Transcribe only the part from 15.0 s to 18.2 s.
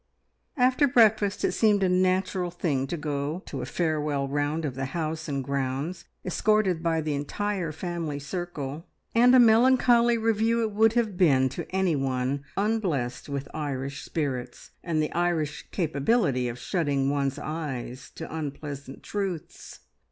the Irish capability of shutting one's eyes